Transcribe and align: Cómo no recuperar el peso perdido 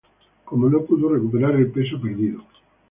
Cómo 0.45 0.67
no 0.67 1.09
recuperar 1.11 1.51
el 1.57 1.69
peso 1.69 2.01
perdido 2.01 2.43